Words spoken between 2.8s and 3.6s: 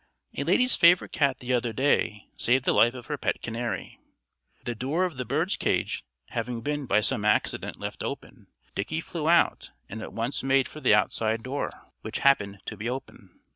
of her pet